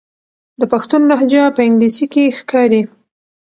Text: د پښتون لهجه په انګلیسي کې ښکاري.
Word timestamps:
د 0.59 0.61
پښتون 0.71 1.01
لهجه 1.11 1.43
په 1.55 1.61
انګلیسي 1.67 2.05
کې 2.13 2.35
ښکاري. 2.39 2.81